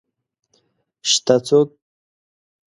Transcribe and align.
شته 1.09 1.35
څوک؟ 1.47 1.69